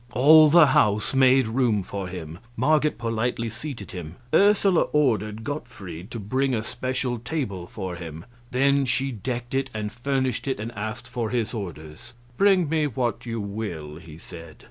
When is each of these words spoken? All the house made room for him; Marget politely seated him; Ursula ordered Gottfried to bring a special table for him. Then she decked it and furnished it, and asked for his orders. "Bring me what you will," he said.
All 0.13 0.49
the 0.49 0.65
house 0.65 1.13
made 1.13 1.47
room 1.47 1.83
for 1.83 2.07
him; 2.07 2.39
Marget 2.57 2.97
politely 2.97 3.51
seated 3.51 3.91
him; 3.91 4.15
Ursula 4.33 4.87
ordered 4.93 5.43
Gottfried 5.43 6.09
to 6.09 6.19
bring 6.19 6.55
a 6.55 6.63
special 6.63 7.19
table 7.19 7.67
for 7.67 7.93
him. 7.97 8.25
Then 8.49 8.85
she 8.85 9.11
decked 9.11 9.53
it 9.53 9.69
and 9.75 9.93
furnished 9.93 10.47
it, 10.47 10.59
and 10.59 10.71
asked 10.71 11.07
for 11.07 11.29
his 11.29 11.53
orders. 11.53 12.13
"Bring 12.35 12.67
me 12.67 12.87
what 12.87 13.27
you 13.27 13.39
will," 13.39 13.97
he 13.97 14.17
said. 14.17 14.55